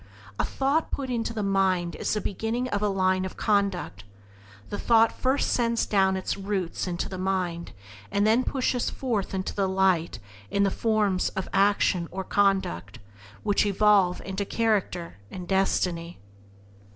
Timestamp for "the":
1.31-1.43, 2.15-2.21, 4.69-4.79, 7.07-7.19, 9.53-9.69, 10.63-10.71